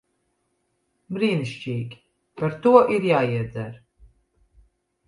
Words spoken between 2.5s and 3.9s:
to ir jāiedzer.